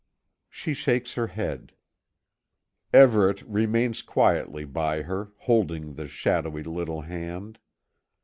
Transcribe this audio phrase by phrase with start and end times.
[0.49, 1.73] She shakes her head.
[2.91, 7.59] Everet remains quietly by her, holding the shadowy little hand.